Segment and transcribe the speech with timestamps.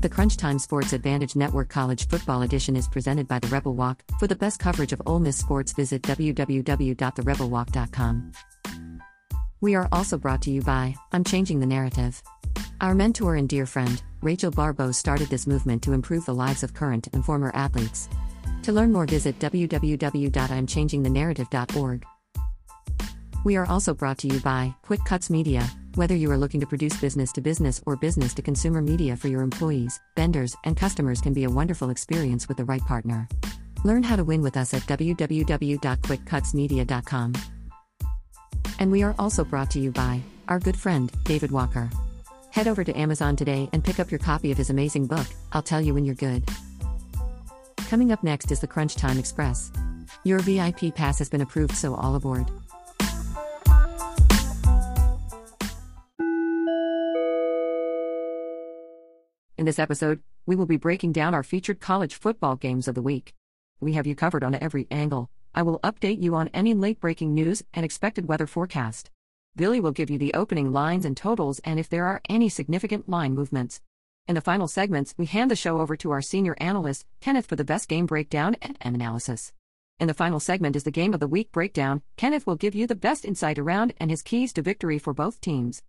[0.00, 4.02] The Crunch Time Sports Advantage Network College Football Edition is presented by The Rebel Walk.
[4.18, 8.32] For the best coverage of Ole Miss sports, visit www.therebelwalk.com.
[9.60, 12.22] We are also brought to you by I'm Changing the Narrative.
[12.80, 16.72] Our mentor and dear friend, Rachel Barbeau, started this movement to improve the lives of
[16.72, 18.08] current and former athletes.
[18.62, 22.06] To learn more, visit www.imchangingthenarrative.org.
[23.44, 25.70] We are also brought to you by Quick Cuts Media.
[25.96, 29.26] Whether you are looking to produce business to business or business to consumer media for
[29.26, 33.28] your employees, vendors, and customers can be a wonderful experience with the right partner.
[33.84, 37.32] Learn how to win with us at www.quickcutsmedia.com.
[38.78, 41.90] And we are also brought to you by our good friend, David Walker.
[42.50, 45.62] Head over to Amazon today and pick up your copy of his amazing book, I'll
[45.62, 46.48] Tell You When You're Good.
[47.88, 49.72] Coming up next is the Crunch Time Express.
[50.22, 52.48] Your VIP pass has been approved, so all aboard.
[59.60, 63.02] In this episode, we will be breaking down our featured college football games of the
[63.02, 63.34] week.
[63.78, 65.28] We have you covered on every angle.
[65.54, 69.10] I will update you on any late breaking news and expected weather forecast.
[69.54, 73.06] Billy will give you the opening lines and totals and if there are any significant
[73.06, 73.82] line movements.
[74.26, 77.56] In the final segments, we hand the show over to our senior analyst, Kenneth, for
[77.56, 79.52] the best game breakdown and analysis.
[79.98, 82.00] In the final segment is the game of the week breakdown.
[82.16, 85.38] Kenneth will give you the best insight around and his keys to victory for both
[85.42, 85.82] teams.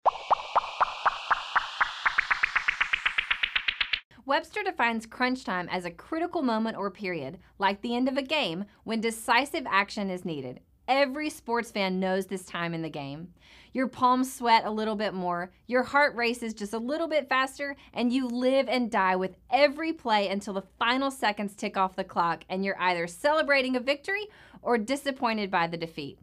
[4.25, 8.21] Webster defines crunch time as a critical moment or period, like the end of a
[8.21, 10.59] game, when decisive action is needed.
[10.87, 13.29] Every sports fan knows this time in the game.
[13.73, 17.75] Your palms sweat a little bit more, your heart races just a little bit faster,
[17.93, 22.03] and you live and die with every play until the final seconds tick off the
[22.03, 24.27] clock and you're either celebrating a victory
[24.61, 26.19] or disappointed by the defeat.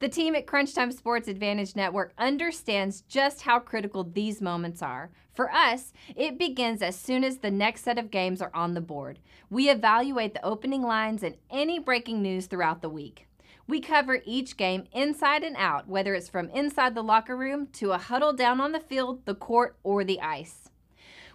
[0.00, 5.10] The team at Crunch Time Sports Advantage Network understands just how critical these moments are.
[5.34, 8.80] For us, it begins as soon as the next set of games are on the
[8.80, 9.18] board.
[9.50, 13.26] We evaluate the opening lines and any breaking news throughout the week.
[13.66, 17.92] We cover each game inside and out, whether it's from inside the locker room to
[17.92, 20.70] a huddle down on the field, the court, or the ice.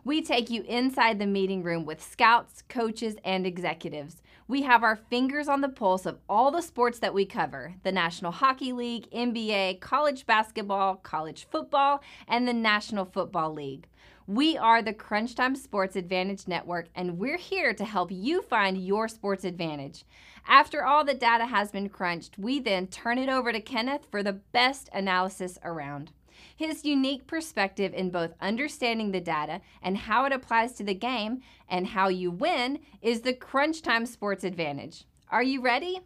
[0.03, 4.23] We take you inside the meeting room with scouts, coaches, and executives.
[4.47, 7.91] We have our fingers on the pulse of all the sports that we cover the
[7.91, 13.87] National Hockey League, NBA, college basketball, college football, and the National Football League.
[14.27, 18.77] We are the Crunch Time Sports Advantage Network, and we're here to help you find
[18.77, 20.05] your sports advantage.
[20.47, 24.21] After all the data has been crunched, we then turn it over to Kenneth for
[24.21, 26.11] the best analysis around.
[26.55, 31.41] His unique perspective in both understanding the data and how it applies to the game
[31.69, 35.05] and how you win is the Crunch Time Sports Advantage.
[35.29, 36.01] Are you ready?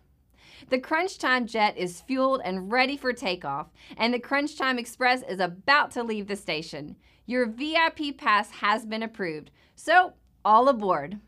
[0.70, 3.68] The Crunch Time jet is fueled and ready for takeoff,
[3.98, 6.96] and the Crunch Time Express is about to leave the station.
[7.26, 10.14] Your VIP pass has been approved, so
[10.44, 11.20] all aboard.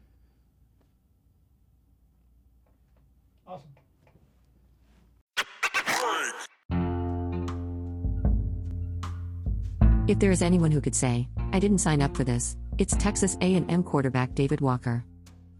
[10.11, 13.37] If there is anyone who could say, I didn't sign up for this, it's Texas
[13.39, 15.05] A&M quarterback David Walker.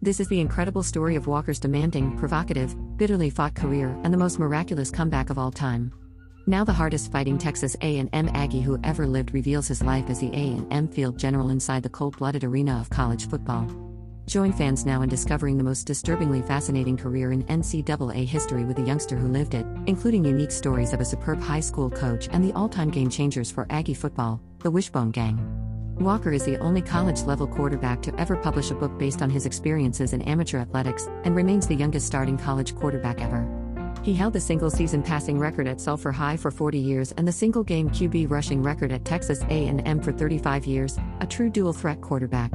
[0.02, 4.38] This is the incredible story of Walker's demanding, provocative, bitterly fought career and the most
[4.38, 5.90] miraculous comeback of all time.
[6.46, 10.30] Now the hardest fighting Texas A&M Aggie who ever lived reveals his life as the
[10.34, 13.66] A&M field general inside the cold-blooded arena of college football.
[14.26, 18.82] Join fans now in discovering the most disturbingly fascinating career in NCAA history with a
[18.82, 22.52] youngster who lived it, including unique stories of a superb high school coach and the
[22.52, 25.38] all time game changers for Aggie football, the Wishbone Gang.
[25.98, 29.44] Walker is the only college level quarterback to ever publish a book based on his
[29.44, 33.46] experiences in amateur athletics and remains the youngest starting college quarterback ever.
[34.02, 37.32] He held the single season passing record at Sulphur High for 40 years and the
[37.32, 42.00] single game QB rushing record at Texas A&M for 35 years, a true dual threat
[42.00, 42.52] quarterback.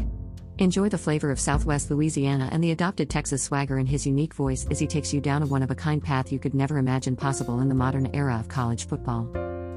[0.60, 4.66] Enjoy the flavor of Southwest Louisiana and the adopted Texas swagger in his unique voice
[4.72, 7.16] as he takes you down a one of a kind path you could never imagine
[7.16, 9.30] possible in the modern era of college football.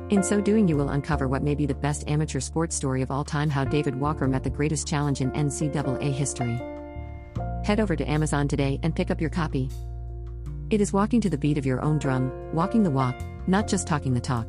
[0.09, 3.11] In so doing, you will uncover what may be the best amateur sports story of
[3.11, 6.59] all time how David Walker met the greatest challenge in NCAA history.
[7.63, 9.69] Head over to Amazon today and pick up your copy.
[10.71, 13.87] It is walking to the beat of your own drum, walking the walk, not just
[13.87, 14.47] talking the talk.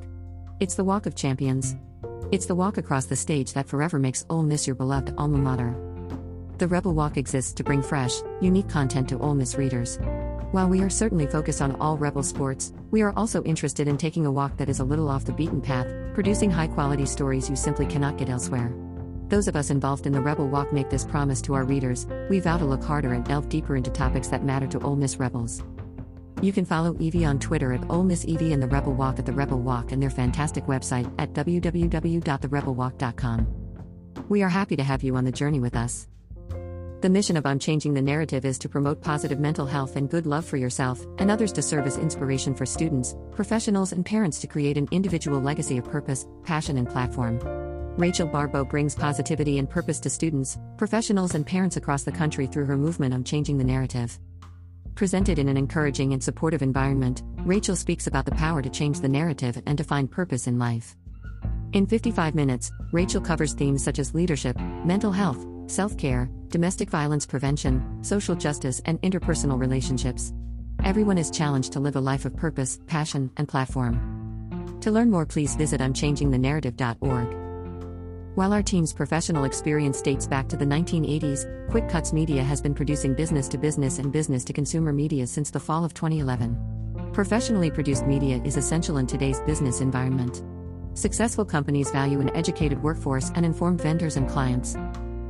[0.62, 1.76] It's the walk of champions.
[2.32, 5.91] It's the walk across the stage that forever makes Ole Miss your beloved alma mater.
[6.62, 9.98] The Rebel Walk exists to bring fresh, unique content to Ole Miss readers.
[10.52, 14.28] While we are certainly focused on all Rebel sports, we are also interested in taking
[14.28, 17.56] a walk that is a little off the beaten path, producing high quality stories you
[17.56, 18.72] simply cannot get elsewhere.
[19.28, 22.06] Those of us involved in the Rebel Walk make this promise to our readers.
[22.30, 25.18] We vow to look harder and delve deeper into topics that matter to Ole Miss
[25.18, 25.64] Rebels.
[26.44, 29.26] You can follow Evie on Twitter at Ole Miss Evie and the Rebel Walk at
[29.26, 33.48] the Rebel Walk and their fantastic website at www.therebelwalk.com.
[34.30, 36.08] We are happy to have you on the journey with us.
[37.02, 40.28] The mission of I'm Changing the Narrative is to promote positive mental health and good
[40.28, 44.46] love for yourself and others to serve as inspiration for students, professionals, and parents to
[44.46, 47.40] create an individual legacy of purpose, passion, and platform.
[47.98, 52.66] Rachel Barbeau brings positivity and purpose to students, professionals, and parents across the country through
[52.66, 54.20] her movement I'm Changing the Narrative.
[54.94, 59.10] Presented in an encouraging and supportive environment, Rachel speaks about the power to change the
[59.10, 60.96] narrative and to find purpose in life.
[61.74, 64.56] In 55 minutes, Rachel covers themes such as leadership,
[64.86, 70.34] mental health, self care, domestic violence prevention, social justice, and interpersonal relationships.
[70.84, 74.78] Everyone is challenged to live a life of purpose, passion, and platform.
[74.82, 77.38] To learn more, please visit I'mChangingTheNarrative.org.
[78.36, 82.74] While our team's professional experience dates back to the 1980s, Quick Cuts Media has been
[82.74, 86.58] producing business to business and business to consumer media since the fall of 2011.
[87.14, 90.44] Professionally produced media is essential in today's business environment.
[90.98, 94.76] Successful companies value an educated workforce and informed vendors and clients.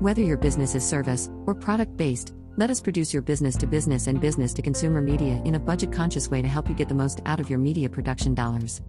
[0.01, 4.07] Whether your business is service or product based, let us produce your business to business
[4.07, 6.95] and business to consumer media in a budget conscious way to help you get the
[6.95, 8.81] most out of your media production dollars.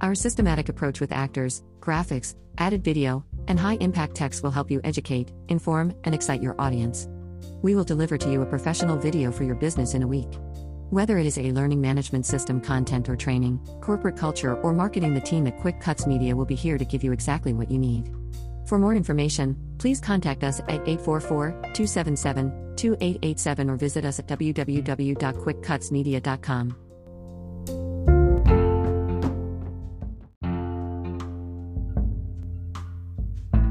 [0.00, 4.80] Our systematic approach with actors, graphics, added video, and high impact text will help you
[4.84, 7.08] educate, inform, and excite your audience.
[7.60, 10.32] We will deliver to you a professional video for your business in a week.
[10.88, 15.20] Whether it is a learning management system content or training, corporate culture, or marketing, the
[15.20, 18.10] team at Quick Cuts Media will be here to give you exactly what you need.
[18.66, 26.76] For more information, please contact us at 844 277 2887 or visit us at www.quickcutsmedia.com.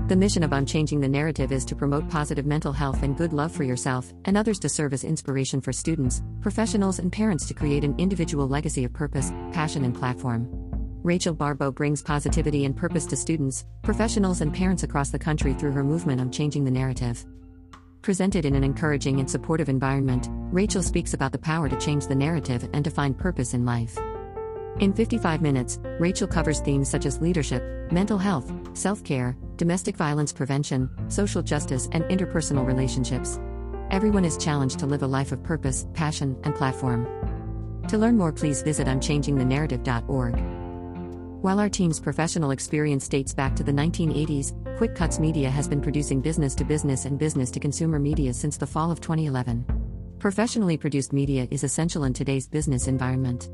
[0.10, 0.66] The mission of I'm
[1.00, 4.60] the Narrative is to promote positive mental health and good love for yourself and others
[4.60, 8.94] to serve as inspiration for students, professionals, and parents to create an individual legacy of
[8.94, 10.63] purpose, passion, and platform.
[11.04, 15.74] Rachel Barbeau brings positivity and purpose to students, professionals, and parents across the country through
[15.74, 17.26] her movement I'm Changing the Narrative.
[18.02, 22.16] Presented in an encouraging and supportive environment, Rachel speaks about the power to change the
[22.16, 23.98] narrative and to find purpose in life.
[24.80, 30.32] In 55 minutes, Rachel covers themes such as leadership, mental health, self care, domestic violence
[30.32, 33.42] prevention, social justice, and interpersonal relationships.
[33.92, 37.06] Everyone is challenged to live a life of purpose, passion, and platform.
[37.90, 40.53] To learn more, please visit I'mChangingTheNarrative.org.
[41.44, 45.82] While our team's professional experience dates back to the 1980s, Quick Cuts Media has been
[45.82, 49.66] producing business to business and business to consumer media since the fall of 2011.
[50.20, 53.50] Professionally produced media is essential in today's business environment.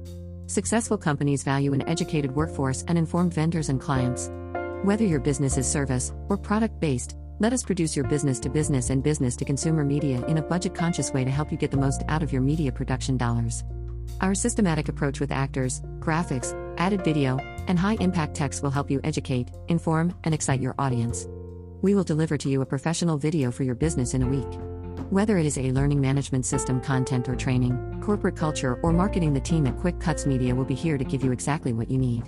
[0.45, 4.30] Successful companies value an educated workforce and informed vendors and clients.
[4.83, 8.91] Whether your business is service or product based, let us produce your business to business
[8.91, 11.77] and business to consumer media in a budget conscious way to help you get the
[11.77, 13.63] most out of your media production dollars.
[14.21, 17.37] Our systematic approach with actors, graphics, added video,
[17.67, 21.27] and high impact text will help you educate, inform, and excite your audience.
[21.81, 24.59] We will deliver to you a professional video for your business in a week.
[25.11, 29.39] Whether it is a learning management system content or training, corporate culture, or marketing, the
[29.39, 32.23] team at Quick Cuts Media will be here to give you exactly what you need.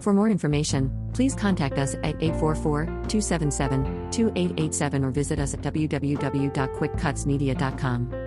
[0.00, 8.23] For more information, please contact us at 844 277 2887 or visit us at www.quickcutsmedia.com.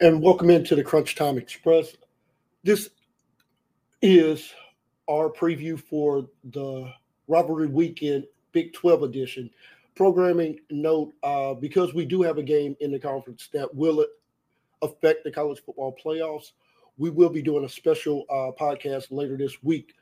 [0.00, 1.96] and welcome into the Crunch Time Express.
[2.62, 2.90] This
[4.02, 4.52] is
[5.08, 6.92] our preview for the
[7.28, 9.50] rivalry weekend Big 12 edition.
[9.94, 14.04] Programming note uh, because we do have a game in the conference that will
[14.82, 16.52] affect the college football playoffs,
[16.98, 19.94] we will be doing a special uh, podcast later this week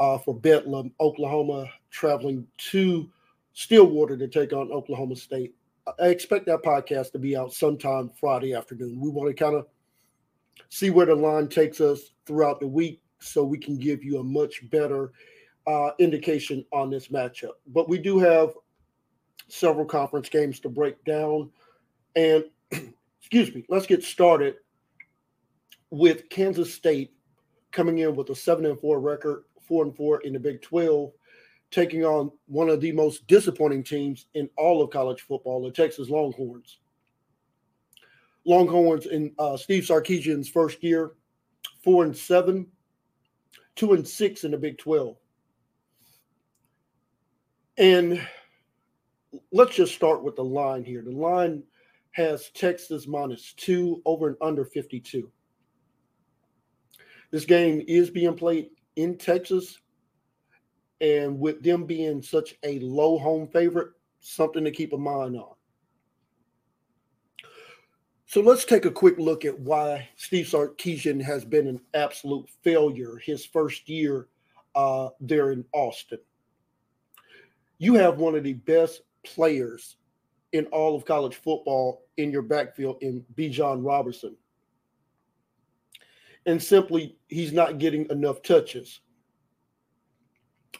[0.00, 3.10] uh, for Bedlam, Oklahoma, traveling to
[3.52, 5.54] Stillwater to take on Oklahoma State
[5.98, 9.00] I expect that podcast to be out sometime Friday afternoon.
[9.00, 9.66] We want to kind of
[10.68, 14.24] see where the line takes us throughout the week so we can give you a
[14.24, 15.12] much better
[15.66, 17.52] uh, indication on this matchup.
[17.68, 18.50] But we do have
[19.48, 21.50] several conference games to break down.
[22.16, 22.44] And
[23.20, 24.56] excuse me, let's get started
[25.90, 27.12] with Kansas State
[27.72, 31.10] coming in with a 7 and 4 record, 4 and 4 in the Big 12,
[31.72, 36.08] taking on one of the most disappointing teams in all of college football, the Texas
[36.08, 36.78] Longhorns.
[38.44, 41.12] Longhorns in uh, Steve Sarkisian's first year,
[41.82, 42.66] four and seven,
[43.74, 45.16] two and six in the Big 12.
[47.78, 48.20] And
[49.50, 51.02] let's just start with the line here.
[51.02, 51.62] The line
[52.10, 55.30] has Texas minus two over and under 52.
[57.30, 59.78] This game is being played in Texas.
[61.02, 63.90] And with them being such a low home favorite,
[64.20, 65.54] something to keep a mind on.
[68.26, 73.18] So let's take a quick look at why Steve Sarkisian has been an absolute failure
[73.18, 74.28] his first year
[74.74, 76.18] uh, there in Austin.
[77.76, 79.96] You have one of the best players
[80.52, 84.34] in all of college football in your backfield in Bijan Robinson.
[86.46, 89.00] And simply, he's not getting enough touches.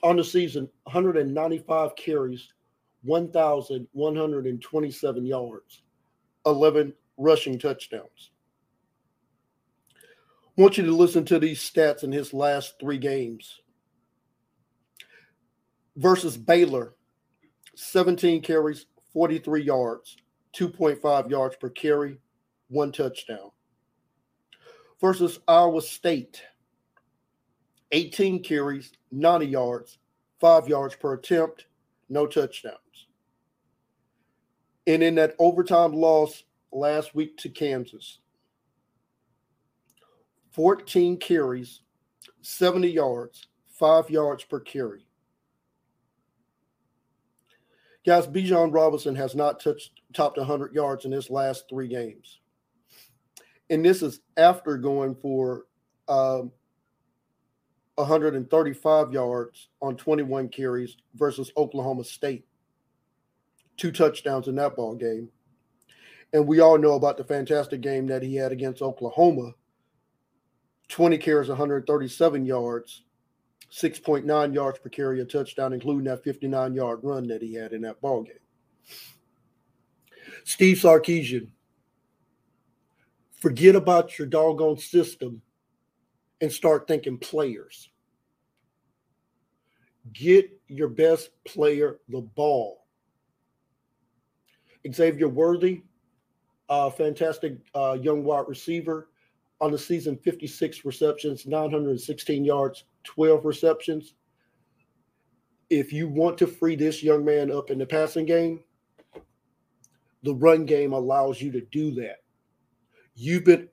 [0.02, 2.48] On the season, 195 carries,
[3.02, 5.82] 1,127 yards,
[6.46, 8.30] 11 rushing touchdowns.
[10.56, 13.60] I want you to listen to these stats in his last three games.
[15.96, 16.94] Versus Baylor,
[17.74, 20.16] 17 carries, 43 yards,
[20.56, 22.18] 2.5 yards per carry,
[22.68, 23.50] one touchdown.
[25.00, 26.42] Versus Iowa State,
[27.92, 29.98] 18 carries, 90 yards,
[30.40, 31.66] five yards per attempt,
[32.08, 32.76] no touchdowns.
[34.86, 38.18] And in that overtime loss last week to Kansas,
[40.50, 41.80] 14 carries,
[42.40, 45.06] 70 yards, five yards per carry.
[48.04, 52.40] Guys, Bijan Robinson has not touched topped 100 yards in his last three games.
[53.70, 55.66] And this is after going for
[56.08, 56.50] um,
[57.96, 62.46] 135 yards on 21 carries versus Oklahoma State.
[63.76, 65.28] Two touchdowns in that ball game.
[66.32, 69.52] And we all know about the fantastic game that he had against Oklahoma
[70.92, 73.04] 20 carries, 137 yards,
[73.70, 77.80] 6.9 yards per carry, a touchdown, including that 59 yard run that he had in
[77.80, 78.34] that ball game.
[80.44, 81.48] Steve Sarkisian,
[83.40, 85.40] forget about your doggone system
[86.42, 87.88] and start thinking players.
[90.12, 92.84] Get your best player the ball.
[94.92, 95.82] Xavier Worthy,
[96.96, 99.08] fantastic uh, young wide receiver
[99.60, 104.14] on the season 56 receptions, 916 yards, 12 receptions.
[105.70, 108.64] If you want to free this young man up in the passing game,
[110.24, 112.16] the run game allows you to do that.
[113.14, 113.68] You've been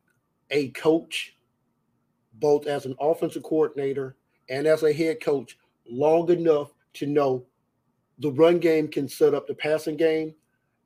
[0.51, 1.35] a coach,
[2.39, 4.15] both as an offensive coordinator
[4.50, 5.58] and as a head coach,
[5.89, 7.46] long enough to know
[8.19, 10.34] the run game can set up the passing game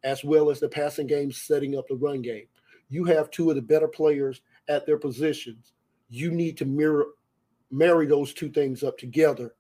[0.03, 2.45] as well as the passing game setting up the run game.
[2.89, 5.73] You have two of the better players at their positions.
[6.09, 7.07] You need to mirror
[7.71, 9.55] marry those two things up together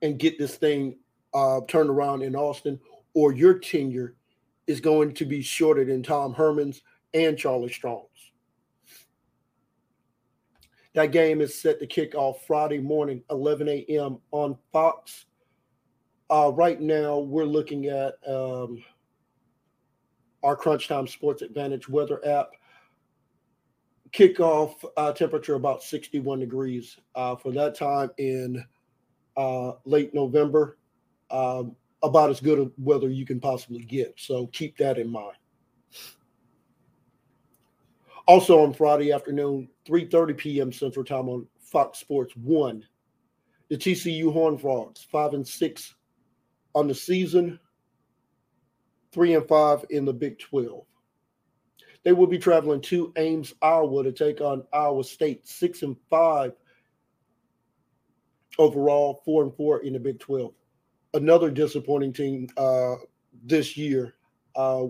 [0.00, 0.96] and get this thing
[1.34, 2.80] uh, turned around in Austin,
[3.12, 4.14] or your tenure
[4.66, 6.80] is going to be shorter than Tom Herman's
[7.12, 8.06] and Charlie Strong's.
[10.94, 14.18] That game is set to kick off Friday morning, 11 a.m.
[14.32, 15.26] on Fox.
[16.28, 18.82] Uh, right now, we're looking at um,
[20.42, 22.50] our Crunch Time Sports Advantage weather app
[24.12, 28.64] kickoff uh, temperature about 61 degrees uh, for that time in
[29.36, 30.78] uh, late November.
[31.30, 34.14] Um, about as good a weather you can possibly get.
[34.16, 35.36] So keep that in mind.
[38.30, 40.72] Also on Friday afternoon, 3:30 p.m.
[40.72, 42.86] Central Time on Fox Sports One,
[43.70, 45.96] the TCU Horned Frogs, five and six
[46.76, 47.58] on the season,
[49.10, 50.84] three and five in the Big 12.
[52.04, 56.52] They will be traveling to Ames, Iowa to take on Iowa State, six and five
[58.60, 60.52] overall, four and four in the Big 12.
[61.14, 62.94] Another disappointing team uh,
[63.42, 64.14] this year.
[64.54, 64.86] Uh,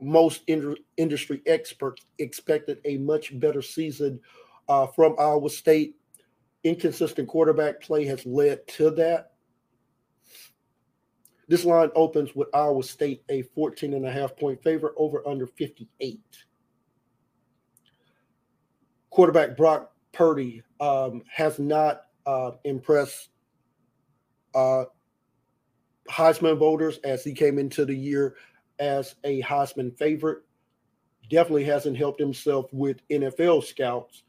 [0.00, 4.20] most in- industry experts expected a much better season
[4.68, 5.96] uh, from Iowa State.
[6.64, 9.32] Inconsistent quarterback play has led to that.
[11.48, 15.46] This line opens with Iowa State a 14 and a half point favorite over under
[15.46, 16.20] 58.
[19.10, 23.28] Quarterback Brock Purdy um, has not uh, impressed
[24.54, 24.84] uh,
[26.10, 28.34] Heisman voters as he came into the year
[28.78, 30.42] as a Heisman favorite.
[31.30, 34.22] Definitely hasn't helped himself with NFL scouts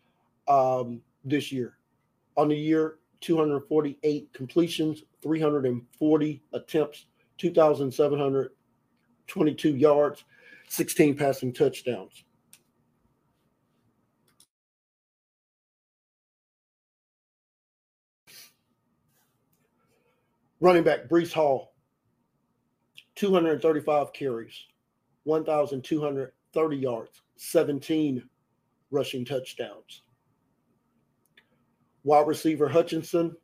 [0.48, 1.77] um, this year.
[2.38, 7.06] On the year, 248 completions, 340 attempts,
[7.38, 10.24] 2,722 yards,
[10.70, 12.24] 16 passing touchdowns.
[20.60, 21.74] Running back Breece Hall,
[23.17, 24.67] 235 carries,
[25.24, 28.24] 1,230 yards, 17
[28.91, 30.03] rushing touchdowns.
[32.03, 33.36] Wide receiver Hutchinson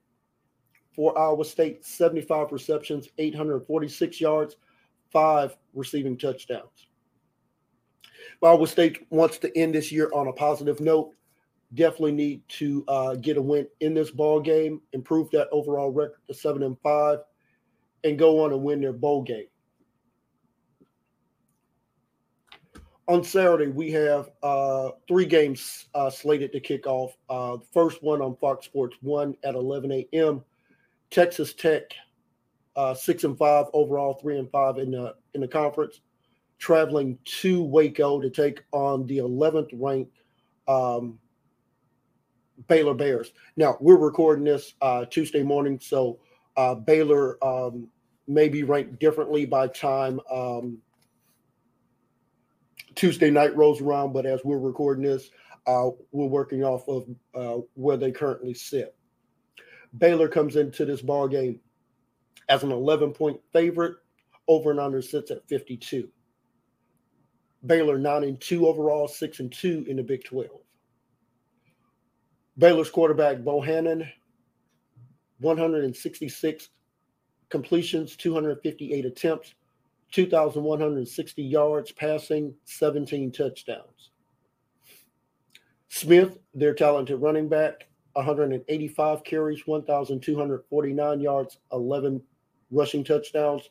[0.95, 4.57] for Iowa State, 75 receptions, 846 yards,
[5.11, 6.87] five receiving touchdowns.
[8.43, 11.13] Iowa State wants to end this year on a positive note.
[11.73, 16.19] Definitely need to uh, get a win in this ball game, improve that overall record
[16.27, 17.19] to seven and five,
[18.03, 19.47] and go on and win their bowl game.
[23.07, 27.15] On Saturday, we have uh, three games uh, slated to kick off.
[27.29, 30.43] Uh, the first one on Fox Sports 1 at 11 a.m.
[31.09, 31.83] Texas Tech,
[32.75, 36.01] uh, six and five overall, three and five in the in the conference,
[36.57, 40.17] traveling to Waco to take on the 11th ranked
[40.67, 41.19] um,
[42.67, 43.33] Baylor Bears.
[43.57, 46.19] Now we're recording this uh, Tuesday morning, so
[46.55, 47.89] uh, Baylor um,
[48.27, 50.19] may be ranked differently by time.
[50.31, 50.77] Um,
[52.95, 55.29] Tuesday night rolls around, but as we're recording this,
[55.65, 58.95] uh, we're working off of uh, where they currently sit.
[59.97, 61.59] Baylor comes into this ball game
[62.49, 63.95] as an 11 point favorite.
[64.47, 66.09] Over and under sits at 52.
[67.65, 70.49] Baylor 9 and 2 overall, 6 and 2 in the Big 12.
[72.57, 74.07] Baylor's quarterback Bohanon,
[75.39, 76.69] 166
[77.49, 79.55] completions, 258 attempts,
[80.13, 84.11] 2,160 yards passing, 17 touchdowns.
[85.89, 92.21] Smith, their talented running back, 185 carries, 1,249 yards, 11
[92.71, 93.69] rushing touchdowns.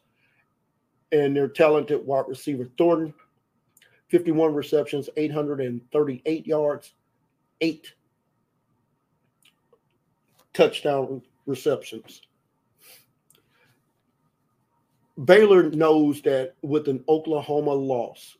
[1.12, 3.14] And their talented wide receiver, Thornton,
[4.08, 6.94] 51 receptions, 838 yards,
[7.60, 7.92] eight
[10.54, 12.22] touchdown receptions.
[15.24, 18.36] Baylor knows that with an Oklahoma loss,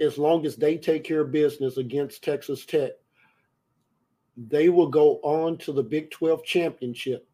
[0.00, 2.92] as long as they take care of business against Texas Tech,
[4.36, 7.28] they will go on to the Big 12 championship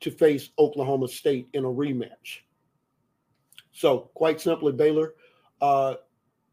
[0.00, 2.40] to face Oklahoma State in a rematch.
[3.72, 5.14] So, quite simply, Baylor,
[5.60, 5.94] uh,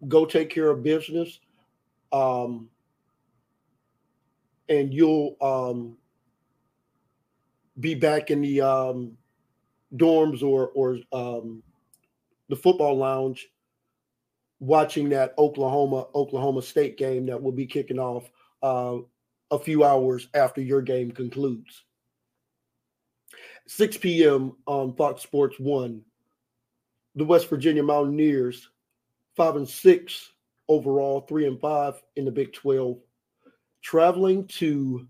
[0.08, 1.40] go take care of business,
[2.12, 2.70] um,
[4.70, 5.98] and you'll um,
[7.80, 9.18] be back in the um,
[9.96, 11.64] dorms or or um,
[12.50, 13.50] the football lounge
[14.60, 18.30] watching that Oklahoma Oklahoma State game that will be kicking off
[18.64, 18.98] uh,
[19.52, 21.84] a few hours after your game concludes.
[23.68, 24.54] 6 p.m.
[24.66, 26.02] on Fox Sports One,
[27.16, 28.70] the West Virginia Mountaineers,
[29.36, 30.32] five and six
[30.70, 32.98] overall, three and five in the Big 12,
[33.82, 35.06] traveling to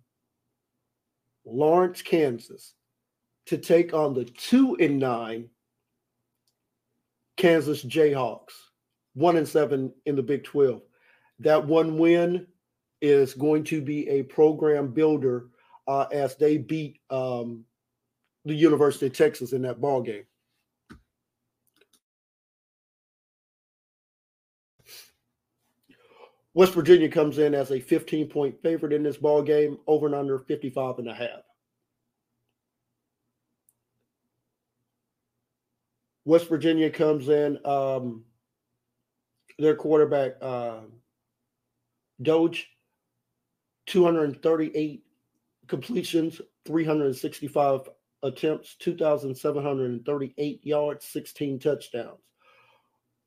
[1.45, 2.73] Lawrence, Kansas
[3.47, 5.49] to take on the two and nine
[7.37, 8.53] Kansas Jayhawks,
[9.13, 10.81] one and seven in the Big 12.
[11.39, 12.47] That one win
[13.01, 15.47] is going to be a program builder
[15.87, 17.63] uh, as they beat um,
[18.43, 20.23] the University of Texas in that ball game.
[26.53, 30.15] West Virginia comes in as a 15 point favorite in this ball game, over and
[30.15, 31.46] under 55 and a half.
[36.27, 37.57] West Virginia comes in.
[37.65, 38.25] Um,
[39.57, 40.81] their quarterback, uh,
[42.21, 42.65] Doege,
[43.85, 45.05] 238
[45.67, 47.89] completions, 365
[48.23, 52.19] attempts, 2,738 yards, 16 touchdowns.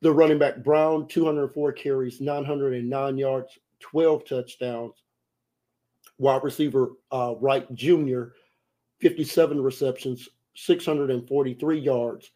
[0.01, 4.93] The running back Brown, 204 carries, 909 yards, 12 touchdowns.
[6.19, 8.25] Wide receiver uh, Wright Jr.,
[8.99, 12.29] 57 receptions, 643 yards,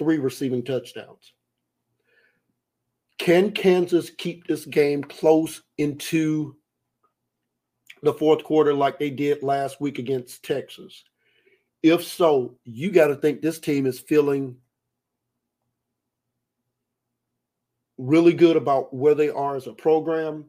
[0.00, 1.34] three receiving touchdowns.
[3.18, 6.56] Can Kansas keep this game close into
[8.02, 11.04] the fourth quarter like they did last week against Texas?
[11.82, 14.56] If so, you got to think this team is feeling
[17.98, 20.46] really good about where they are as a program.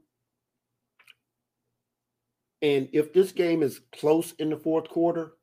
[2.61, 5.33] And if this game is close in the fourth quarter,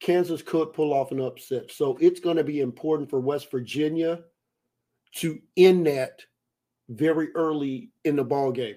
[0.00, 1.72] Kansas could pull off an upset.
[1.72, 4.20] So it's going to be important for West Virginia
[5.16, 6.22] to end that
[6.88, 8.76] very early in the ball game.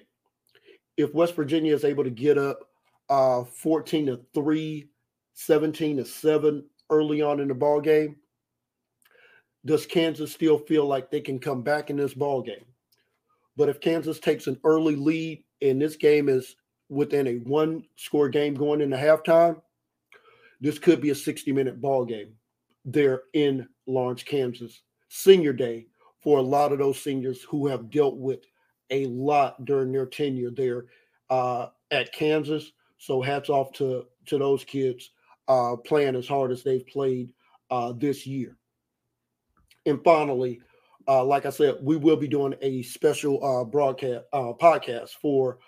[0.96, 2.68] If West Virginia is able to get up
[3.12, 4.88] uh, 14 to 3,
[5.34, 8.16] 17 to 7 early on in the ball game.
[9.64, 12.64] Does Kansas still feel like they can come back in this ball game?
[13.56, 16.56] But if Kansas takes an early lead and this game is
[16.88, 19.60] within a one score game going into halftime,
[20.62, 22.32] this could be a 60 minute ball game
[22.84, 24.82] there in Lawrence, Kansas.
[25.08, 25.88] Senior day
[26.22, 28.40] for a lot of those seniors who have dealt with
[28.90, 30.86] a lot during their tenure there
[31.28, 32.70] uh, at Kansas.
[32.96, 35.10] So hats off to to those kids
[35.48, 37.32] uh, playing as hard as they've played
[37.70, 38.56] uh, this year.
[39.84, 40.60] And finally,
[41.08, 45.58] uh, like I said, we will be doing a special uh, broadcast uh, podcast for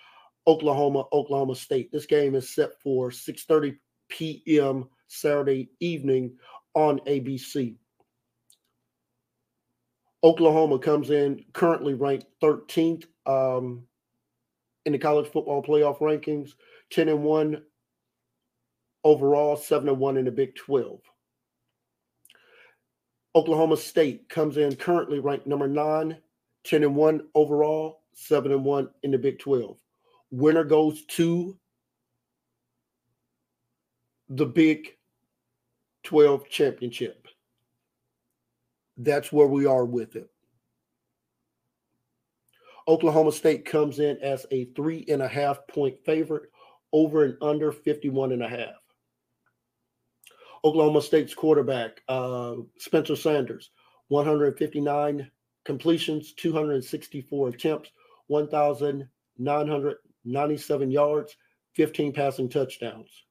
[0.47, 1.91] Oklahoma, Oklahoma State.
[1.91, 3.75] This game is set for 6:30
[4.09, 4.87] p.m.
[5.07, 6.33] Saturday evening
[6.73, 7.75] on ABC.
[10.23, 13.85] Oklahoma comes in currently ranked 13th um,
[14.85, 16.53] in the college football playoff rankings,
[16.89, 17.61] 10 and 1
[19.03, 20.99] overall, 7 and 1 in the Big 12.
[23.35, 26.17] Oklahoma State comes in currently ranked number 9,
[26.63, 29.77] 10 and 1 overall, 7 and 1 in the Big 12.
[30.31, 31.55] Winner goes to
[34.29, 34.95] the Big
[36.03, 37.27] 12 championship.
[38.97, 40.29] That's where we are with it.
[42.87, 46.51] Oklahoma State comes in as a three and a half point favorite
[46.93, 48.75] over and under 51 and a half.
[50.63, 53.71] Oklahoma State's quarterback, uh, Spencer Sanders,
[54.07, 55.31] 159
[55.63, 57.89] completions, 264 attempts,
[58.27, 61.35] 1,997 yards,
[61.73, 63.24] 15 passing touchdowns.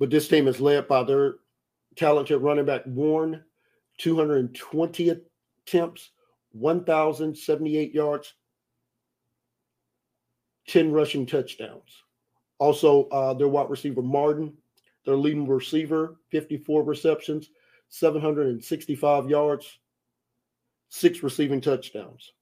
[0.00, 1.36] But this team is led by their
[1.94, 3.44] talented running back, Warren,
[3.98, 5.10] 220
[5.66, 6.10] attempts,
[6.52, 8.32] 1,078 yards,
[10.68, 12.02] 10 rushing touchdowns.
[12.58, 14.54] Also, uh, their wide receiver, Martin,
[15.04, 17.50] their leading receiver, 54 receptions,
[17.90, 19.78] 765 yards,
[20.88, 22.32] six receiving touchdowns.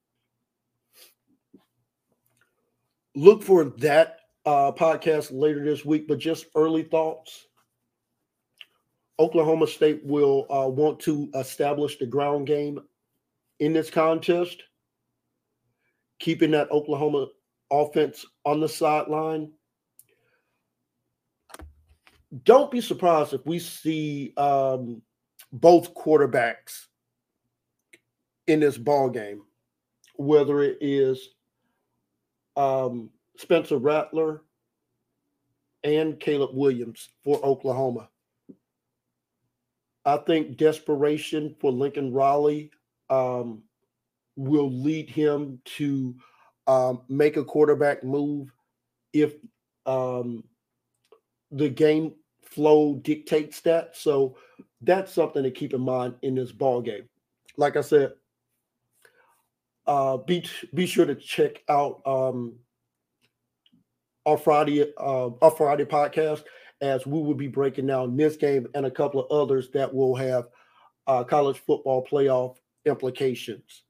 [3.16, 4.17] Look for that
[4.48, 7.48] uh, podcast later this week, but just early thoughts.
[9.18, 12.80] Oklahoma State will uh, want to establish the ground game
[13.60, 14.62] in this contest,
[16.18, 17.26] keeping that Oklahoma
[17.70, 19.52] offense on the sideline.
[22.44, 25.02] Don't be surprised if we see um,
[25.52, 26.86] both quarterbacks
[28.46, 29.42] in this ball game,
[30.14, 31.34] whether it is
[32.56, 34.42] um, Spencer Rattler
[35.84, 38.08] and Caleb Williams for Oklahoma.
[40.04, 42.72] I think desperation for Lincoln Riley
[43.10, 43.62] um,
[44.36, 46.16] will lead him to
[46.66, 48.52] um, make a quarterback move
[49.12, 49.34] if
[49.86, 50.42] um,
[51.52, 53.96] the game flow dictates that.
[53.96, 54.36] So
[54.80, 57.08] that's something to keep in mind in this ball game.
[57.56, 58.14] Like I said,
[59.86, 62.56] uh, be be sure to check out um,
[64.28, 66.44] our Friday uh, our Friday podcast
[66.82, 70.14] as we will be breaking down this game and a couple of others that will
[70.14, 70.48] have
[71.06, 73.84] uh, college football playoff implications.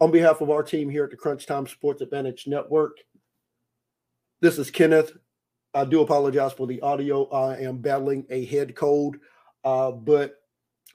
[0.00, 2.98] On behalf of our team here at the Crunch Time Sports Advantage Network,
[4.40, 5.12] this is Kenneth.
[5.74, 7.28] I do apologize for the audio.
[7.30, 9.16] I am battling a head cold,
[9.64, 10.36] uh, but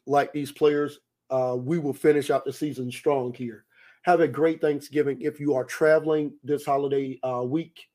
[0.08, 3.66] like these players, uh, we will finish out the season strong here.
[4.04, 5.22] Have a great Thanksgiving.
[5.22, 7.86] If you are traveling this holiday uh, week,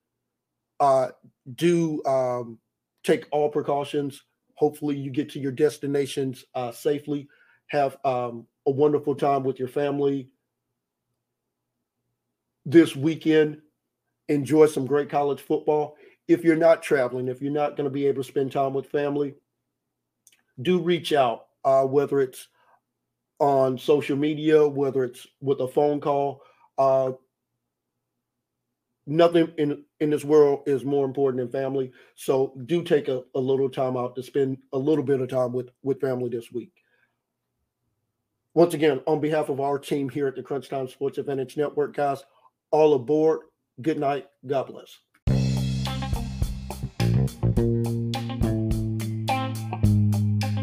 [0.81, 1.09] uh,
[1.55, 2.59] do um,
[3.05, 4.23] take all precautions.
[4.55, 7.29] Hopefully, you get to your destinations uh, safely.
[7.69, 10.29] Have um, a wonderful time with your family
[12.65, 13.61] this weekend.
[14.29, 15.97] Enjoy some great college football.
[16.27, 18.87] If you're not traveling, if you're not going to be able to spend time with
[18.87, 19.35] family,
[20.61, 22.49] do reach out, uh, whether it's
[23.39, 26.43] on social media, whether it's with a phone call.
[26.77, 27.13] Uh,
[29.09, 31.93] nothing in in this world is more important than family.
[32.15, 35.53] So do take a, a little time out to spend a little bit of time
[35.53, 36.73] with with family this week.
[38.55, 41.95] Once again, on behalf of our team here at the Crunch Time Sports Advantage Network,
[41.95, 42.23] guys,
[42.71, 43.41] all aboard.
[43.81, 44.27] Good night.
[44.47, 44.99] God bless.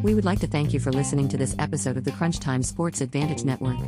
[0.06, 2.62] We would like to thank you for listening to this episode of the Crunch Time
[2.62, 3.80] Sports Advantage Network.